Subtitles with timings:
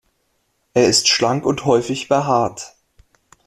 [0.73, 2.73] Es ist schlank und häufig behaart.